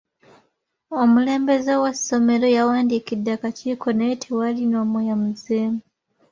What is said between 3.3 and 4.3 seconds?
akakiiko naye